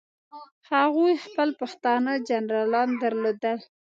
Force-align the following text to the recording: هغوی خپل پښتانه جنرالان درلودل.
هغوی 0.71 1.13
خپل 1.25 1.49
پښتانه 1.59 2.11
جنرالان 2.29 2.89
درلودل. 3.01 3.59